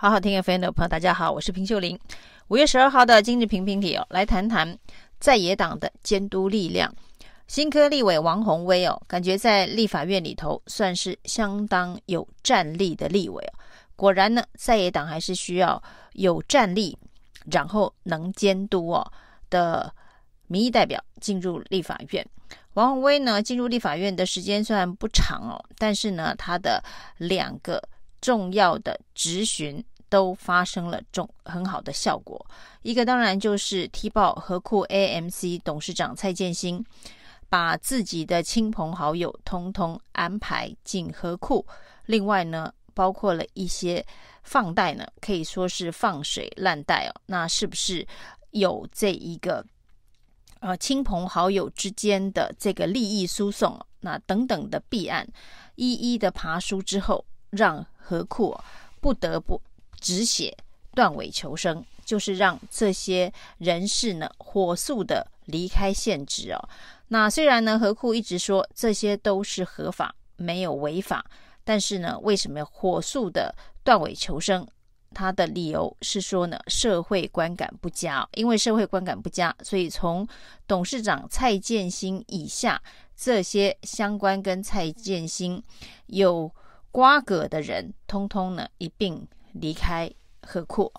[0.00, 1.98] 好好听 FM 的朋友，大家好，我是平秀玲。
[2.48, 4.78] 五月十二号的今日评评理哦，来谈谈
[5.18, 6.90] 在野党的监督力量。
[7.48, 13.52] 新科立委王鸿薇哦，感觉在立法院里头算是相当有战力的立委哦。
[13.94, 15.82] 果然呢，在野党还是需要
[16.14, 16.96] 有战力，
[17.52, 19.06] 然后能监督哦
[19.50, 19.92] 的
[20.46, 22.26] 民意代表进入立法院。
[22.72, 26.82] 王鸿薇呢，进入立法院的时间虽然不长哦，但是呢，他的
[27.18, 27.86] 两个。
[28.20, 32.44] 重要的质询都发生了重很好的效果，
[32.82, 36.84] 一个当然就是踢爆合库 AMC 董事长蔡建兴，
[37.48, 41.64] 把自己的亲朋好友通通安排进合库，
[42.06, 44.04] 另外呢，包括了一些
[44.42, 48.06] 放贷呢，可以说是放水烂贷哦，那是不是
[48.50, 49.64] 有这一个
[50.58, 55.28] 呃亲朋好友之间的这个利益输送，那等等的弊案，
[55.76, 57.24] 一一的爬梳之后。
[57.50, 58.58] 让何库
[59.00, 59.60] 不得不
[59.98, 60.56] 止血
[60.94, 66.68] 断尾求生，就是让这些人士呢火速的离开现职哦。
[67.08, 71.24] 那虽然呢，何库一直说这些都是合法，没有违法，
[71.64, 74.66] 但是呢，为什么火速的断尾求生？
[75.12, 80.26] 他的理由是说呢，社会观感不佳，因为社会观感不佳，所以从
[80.66, 82.80] 董事长蔡建兴以下
[83.16, 85.62] 这些相关跟蔡建兴
[86.06, 86.50] 有。
[86.90, 90.10] 瓜葛的人，通通呢一并离开
[90.42, 90.92] 河库。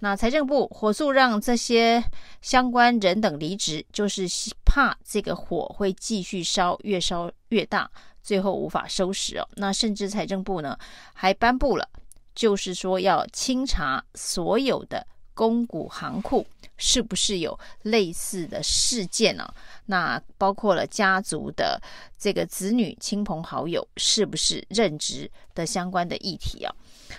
[0.00, 2.02] 那财政部火速让这些
[2.40, 4.26] 相关人等离职，就是
[4.64, 7.90] 怕这个火会继续烧，越烧越大，
[8.22, 9.48] 最后无法收拾哦。
[9.54, 10.76] 那甚至财政部呢
[11.14, 11.88] 还颁布了，
[12.34, 16.46] 就是说要清查所有的公股行库。
[16.78, 19.48] 是不是有类似的事件呢？
[19.86, 21.80] 那包括了家族的
[22.18, 26.74] 这个子女、亲朋好友，是不是任职的相关的议题啊？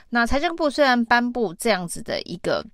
[0.09, 2.65] 那财政部虽然颁布这样子的一个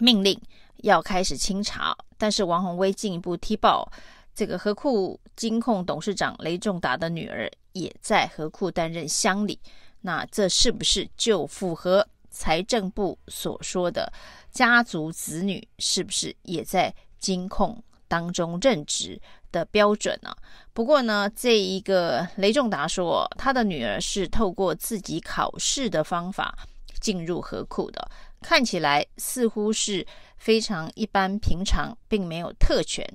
[0.00, 0.36] 命令，
[0.78, 3.88] 要开始清查，但是王鸿薇进一步踢爆，
[4.34, 9.60] 这个合库金控董事长雷仲达的女儿也在合库担任乡里，
[10.00, 14.12] 那这是不是就符合财政部所说的？
[14.50, 19.20] 家族子女是不是也在金控当中任职
[19.52, 20.34] 的标准呢？
[20.72, 26.58] 不过呢，这一个雷仲达说，他的女儿是透过自己考试的方法
[27.00, 30.04] 进入合库的，看起来似乎是
[30.36, 33.06] 非常一般平常，并没有特权。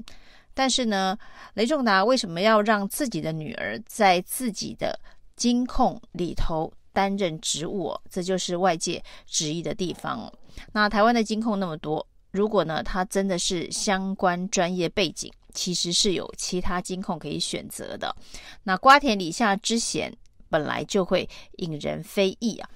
[0.54, 1.18] 但是呢，
[1.56, 4.98] 雷仲达为什么要让自己的女儿在自己的
[5.36, 7.94] 金控里头担任职务？
[8.10, 10.32] 这就是外界质疑的地方。
[10.72, 18.16] 那台湾的金控那么多，如果呢，他真的是相关专业背景，其实是有其他金控可以选择的。
[18.64, 20.16] 那瓜田李下之嫌
[20.50, 22.70] 本来就会引人非议啊。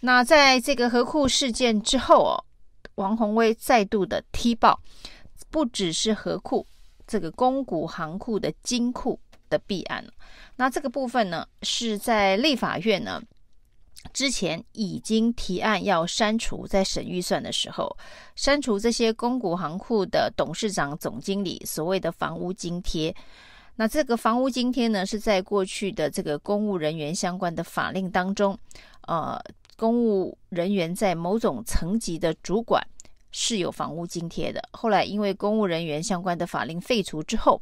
[0.00, 2.34] 那在这个河库事件之后哦，
[2.96, 4.80] 王宏威再度的踢爆，
[5.48, 6.66] 不只是河库
[7.06, 9.18] 这个公股行库的金库
[9.48, 10.04] 的弊案，
[10.56, 13.22] 那这个部分呢，是在立法院呢。
[14.12, 17.96] 之前已经提案要删除，在审预算的时候，
[18.34, 23.14] 删除这些公股行库的董事长、总经理所谓的房屋津贴。
[23.76, 28.58] 那这个房屋津贴呢，是在过去的这个公务人员相关的法令当中，
[29.06, 29.40] 呃，
[29.76, 32.86] 公务人员在某种层级的主管
[33.32, 34.62] 是有房屋津贴的。
[34.70, 37.60] 后来因为公务人员相关的法令废除之后，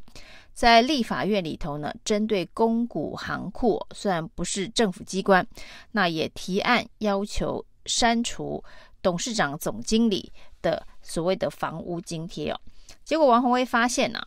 [0.53, 5.45] 在立法院里头呢，针对公股行库，虽然不是政府机关，
[5.93, 8.63] 那也提案要求删除
[9.01, 10.31] 董事长、总经理
[10.61, 12.59] 的所谓的房屋津贴哦。
[13.03, 14.21] 结果王鸿薇发现呢、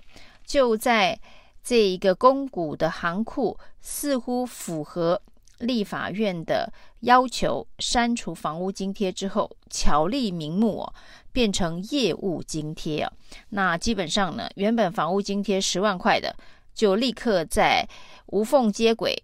[0.44, 1.18] 就在
[1.62, 5.20] 这一个公股的行库似乎符合
[5.58, 10.94] 立法院的要求，删除房屋津贴之后，巧立名目哦。
[11.32, 13.12] 变成业务津贴哦，
[13.48, 16.32] 那基本上呢，原本房屋津贴十万块的，
[16.72, 17.88] 就立刻在
[18.26, 19.20] 无缝接轨，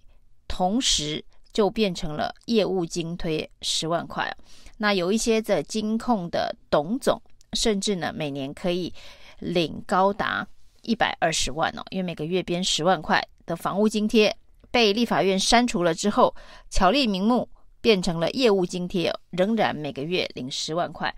[0.48, 4.34] 同时就变成了业务津贴十万块啊。
[4.78, 7.22] 那有一些的金控的董总，
[7.52, 8.92] 甚至呢，每年可以
[9.38, 10.44] 领高达
[10.82, 14.36] 一百二十万哦，因为每个月编十万块的房屋津贴
[14.70, 16.34] 被立法院删除了之后，
[16.68, 17.48] 巧立名目
[17.80, 21.14] 变成了业务津贴，仍然每个月领十万块。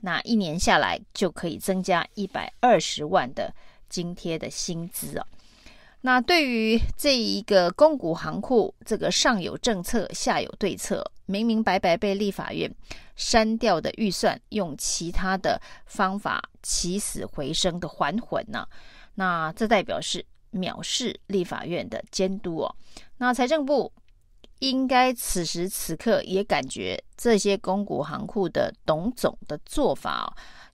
[0.00, 3.54] 那一年下来就可以增加一百二十万的
[3.88, 5.26] 津贴的薪资哦。
[6.02, 12.70] 那对于这一个公股行库，这个上有政策，下有对策，明明白白被立法院
[13.16, 18.66] 删掉的预算，用其他的方法起死回生的还魂呢？
[19.14, 20.22] 那这代表是
[20.54, 22.76] 藐视立法院的监督哦。
[23.18, 23.92] 那财政部
[24.60, 30.26] 应该此时此刻也感觉这些公股行库的董总的做法哦，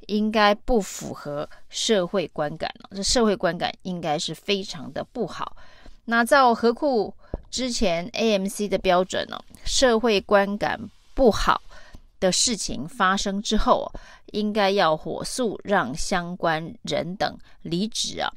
[0.06, 2.90] 应该不符合社会观感了。
[2.94, 5.56] 这社会观感应该是非常的不好。
[6.04, 7.14] 那照合库
[7.50, 10.78] 之前 AMC 的标准呢，社会观感
[11.14, 11.60] 不好
[12.18, 13.90] 的事情发生之后，
[14.32, 18.32] 应该要火速让相关人等离职啊，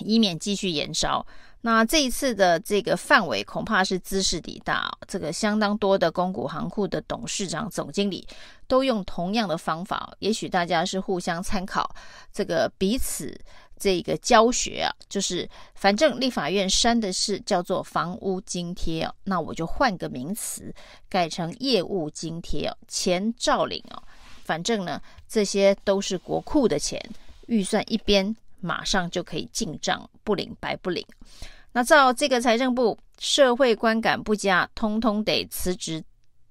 [0.00, 1.26] 以免继续延烧。
[1.62, 8.26] 那这一次的这个范围恐怕是兹事体大，这个相当多的公股行库的董事长、总经理
[8.66, 11.94] 都用同样的方法，也许大家是互相参考，
[12.32, 13.38] 这个彼此
[13.78, 20.74] 这个教学啊，就是反正立法院删的是叫做房屋津贴哦，那我就换个名词，
[21.10, 24.02] 改成业务津贴哦，钱照领哦，
[24.44, 24.98] 反正呢
[25.28, 26.98] 这些都是国库的钱，
[27.48, 28.34] 预算一边。
[28.60, 31.06] 马上就可以进账，不领白不领。
[31.72, 36.02] 那照这个财政部社会观感不佳，通通得辞职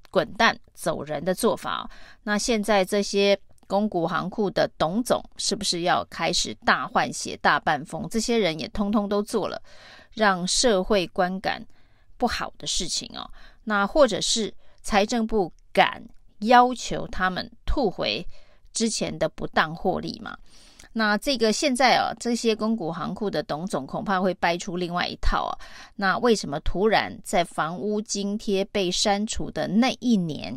[0.10, 1.90] 滚蛋走人的做法，
[2.24, 8.08] 那现在这些公股行库的董总是不是要开始大换血、大半疯？
[8.10, 9.62] 这些人也通通都做了
[10.14, 11.64] 让社会观感
[12.18, 13.30] 不好的事情哦。
[13.66, 14.52] 那或者是
[14.82, 16.04] 财政部敢
[16.40, 18.26] 要求他们吐回
[18.74, 20.36] 之前的不当获利吗？
[21.00, 25.56] 那这个现在啊，这些公股行库的董总恐怕会掰出另外一套啊。
[25.96, 30.54] 那为什么突然在房屋津贴被删除的那一年，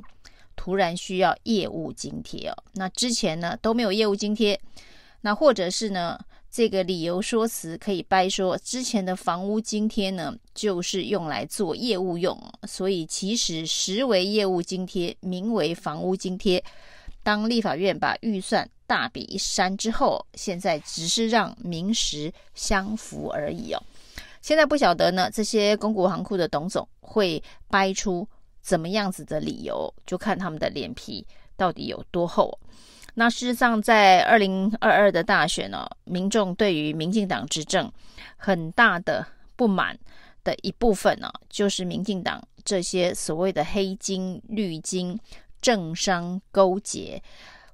[0.56, 2.56] 突然需要业务津贴哦？
[2.72, 4.60] 那之前呢都没有业务津贴，
[5.20, 6.18] 那或者是呢
[6.50, 12.36] 这个理由说辞可以掰说，之前的房屋津贴呢就是用来做业务用，
[12.66, 16.60] 所以其实实为业务津贴，名为房屋津贴。
[17.22, 23.82] 当立法院把预算大笔一删之后，现在只是让名实相符而已哦。
[24.42, 28.28] 现在不晓得呢，这些公股行库的董总会掰出
[28.60, 32.58] 怎么样子的理由，就看他们的脸皮到底有多厚。
[33.14, 37.90] 那事实上，在二零二二的大选呢，民众对于民进党执政
[38.36, 39.98] 很大的不满
[40.44, 45.18] 的一部分呢，就是民进党这些所谓的黑金、绿金。
[45.62, 47.22] 政商勾结，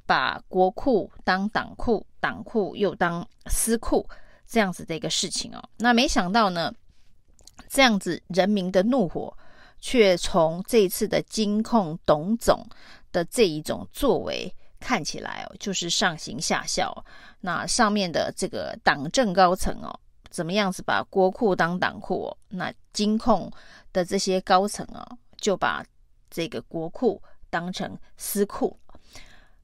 [0.09, 4.09] 把国库当党库，党库又当私库，
[4.47, 5.63] 这样子的一个事情哦。
[5.77, 6.73] 那没想到呢，
[7.69, 9.37] 这样子人民的怒火，
[9.81, 12.67] 却从这一次的金控董总
[13.13, 14.51] 的这一种作为
[14.81, 17.05] 看起来哦，就是上行下效。
[17.43, 20.01] 那上面的这个党政高层哦，
[20.31, 22.29] 怎么样子把国库当党库？
[22.29, 23.53] 哦那金控
[23.93, 25.07] 的这些高层啊，
[25.37, 25.85] 就把
[26.31, 27.23] 这个国库。
[27.51, 28.79] 当成私库，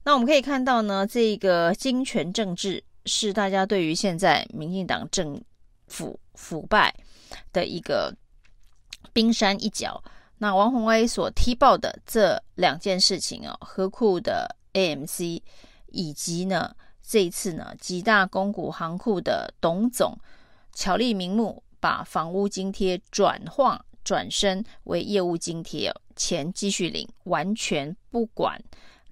[0.05, 5.43] 那我们可以看到呢，这个金权政治是大家对于现在民进党政
[5.87, 6.93] 府腐败
[7.51, 8.15] 的一个
[9.11, 10.01] 冰山一角。
[10.37, 15.41] 那王鸿威所踢爆的这两件事情哦，合库的 AMC
[15.87, 20.15] 以及呢这一次呢几大公股行库的董总
[20.73, 25.91] 巧立名目，把房屋津贴转化转身为业务津贴。
[26.15, 28.61] 钱继续领，完全不管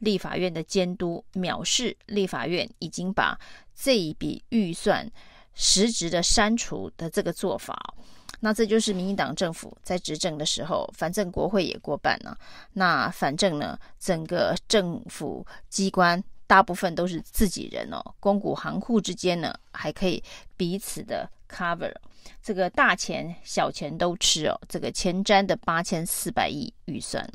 [0.04, 3.40] 立法院的监督，藐视立法院已经把
[3.74, 5.10] 这一笔预算
[5.54, 7.96] 实质的删除的这个做法，
[8.42, 12.38] 那这就是民进党政府在执政的时候，反正国会也过半了，
[12.74, 20.22] 那反正呢，整个政府机关大部分都是自己人哦，公股行库之间呢还可以
[20.58, 21.94] 彼此的 cover。
[22.42, 27.28] 这个大钱小钱都吃哦，这个前瞻的八千四百亿预算，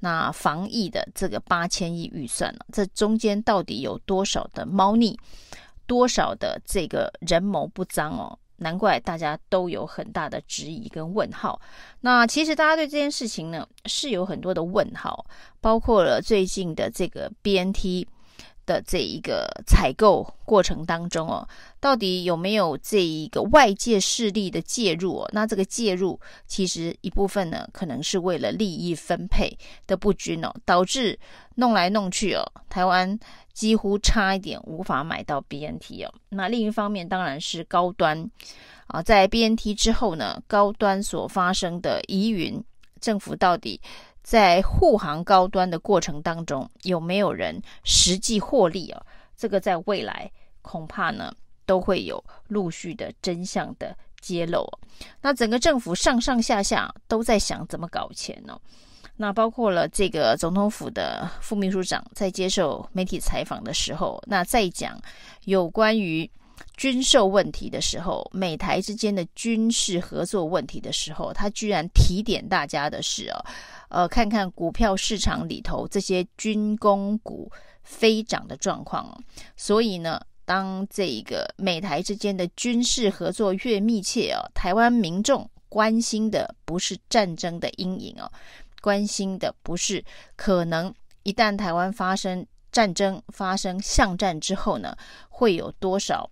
[0.00, 5.18] 那防疫的这个八千亿预算，这中间到底有多少的猫腻，
[5.86, 8.38] 多少的这个人谋不臧哦？
[8.56, 11.60] 难怪大家都有很大的质疑跟问号。
[12.00, 15.26] 那其实大家对这件事情呢是有很多的问号，
[15.60, 18.06] 包括了最近的这个 BNT。
[18.66, 21.46] 的这一个采购过程当中哦，
[21.80, 25.30] 到底有没有这一个外界势力的介入哦？
[25.32, 29.56] 那这个介入其实一部分呢，可能是为了利益分配
[29.86, 31.18] 的不均哦，导致
[31.56, 33.18] 弄来弄去哦，台湾
[33.52, 36.12] 几乎差一点无法买到 BNT 哦。
[36.30, 38.28] 那另一方面当然是高端
[38.86, 42.62] 啊，在 BNT 之后呢，高端所发生的疑云，
[43.00, 43.80] 政府到底？
[44.24, 49.00] 在护航高端的过程当中，有没有人实际获利啊？
[49.36, 50.28] 这个在未来
[50.62, 51.30] 恐怕呢
[51.66, 54.66] 都会有陆续的真相的揭露。
[55.20, 58.58] 那整个政府上上下下都在想怎么搞钱呢？
[59.16, 64.98] 那包括了这个总统府的副秘书长在接受媒体采访的时候，那在讲
[65.44, 66.28] 有关于
[66.76, 73.44] 军售问题的时候，美台之间的军事合作问题的时候，他居然提点大家的是哦，
[73.88, 77.50] 呃，看看股票市场里头这些军工股
[77.82, 79.18] 飞涨的状况哦。
[79.56, 88.30] 所以呢，当这个美台之间的军事合作越密切哦，台湾民众关心的不是战争的阴影哦，
[88.80, 90.04] 关心的不是
[90.36, 90.92] 可能
[91.22, 94.96] 一旦台湾发生战争、发生巷战之后呢，
[95.28, 96.28] 会有多少？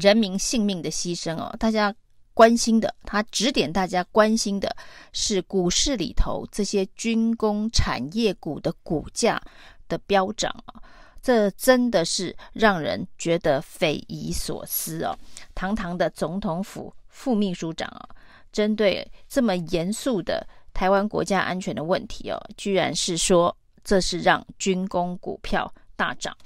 [0.00, 1.94] 人民性命的牺牲哦，大家
[2.32, 4.74] 关心的，他指点大家关心的
[5.12, 9.40] 是股市里头这些军工产业股的股价
[9.88, 10.82] 的飙涨啊，
[11.22, 15.16] 这真的是让人觉得匪夷所思哦。
[15.54, 18.08] 堂堂的总统府副秘书长啊，
[18.52, 26.36] 针对这么严肃的台湾国家安全的问题哦，居然是说这是让军工股票大涨。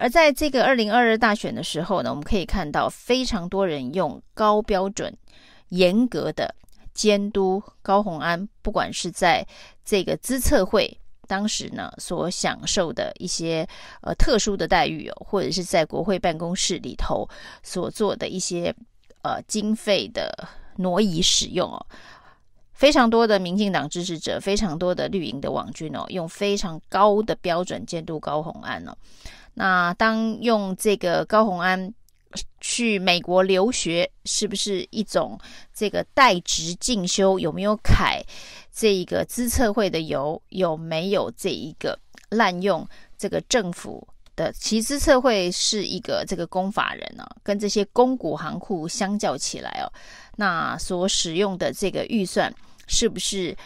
[0.00, 5.14] 而在这个二零二二大选的时候呢，我们可以看到非常多人用高标准、
[5.68, 6.54] 严格的
[6.94, 9.46] 监督高虹安，不管是在
[9.84, 13.68] 这个资策会当时呢所享受的一些
[14.00, 17.28] 呃特殊的待遇哦，或者是在国会办公室里头
[17.62, 18.74] 所做的一些
[19.20, 21.86] 呃经费的挪移使用哦，
[22.72, 28.96] 非常多的民进党支持者，非常多的绿营的网军哦，用非常高的标准监督高虹安哦。
[29.54, 31.92] 那当用这个高虹安
[32.60, 35.38] 去美国留学，是不是一种
[35.74, 37.38] 这个代职进修？
[37.38, 38.22] 有没有揩
[38.72, 40.40] 这一个资策会的油？
[40.50, 41.98] 有没有这一个
[42.30, 42.86] 滥用
[43.18, 44.52] 这个政府的？
[44.52, 49.92] 其实资策会是一个这个公法人呢、啊，跟这些公股行库相较起来哦，
[50.36, 52.54] 那所使用的这个预算
[52.86, 53.56] 是不是？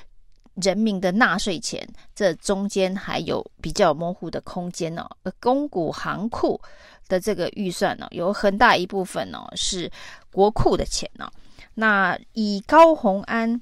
[0.62, 5.08] 人民的纳税钱，这中间还有比较模糊的空间呢。
[5.22, 6.60] 而公股行库
[7.08, 9.90] 的这个预算呢，有很大一部分呢是
[10.30, 11.30] 国库的钱呢。
[11.74, 13.60] 那以高虹安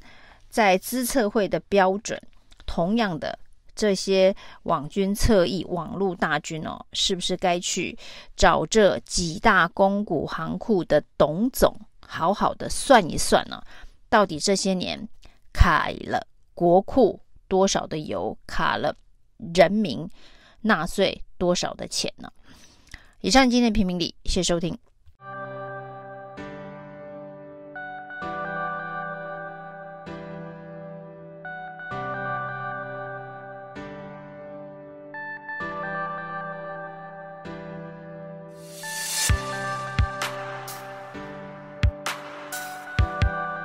[0.49, 2.21] 在资策会的标准，
[2.67, 3.39] 同样的
[3.75, 4.35] 这些
[4.65, 7.99] 网军侧翼、网络大军哦，是不是该去
[8.37, 11.75] 找这几大公股行库的董总，
[12.07, 13.63] 好好的算一算呢？
[14.11, 15.09] 到底这些年
[15.55, 16.27] 开了？
[16.55, 18.95] 国库多少的油卡了
[19.55, 20.09] 人民
[20.61, 22.33] 纳税多少的钱呢？
[23.21, 24.79] 以上今天的评评理，谢谢收听。